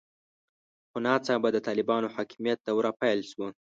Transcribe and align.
خو 0.89 0.97
ناڅاپه 1.05 1.49
د 1.53 1.57
طالبانو 1.67 2.13
حاکمیت 2.15 2.59
دوره 2.67 2.91
پیل 2.99 3.19
شوه. 3.31 3.47